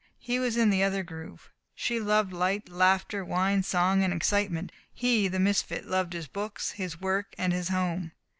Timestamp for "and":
4.03-4.11, 7.37-7.53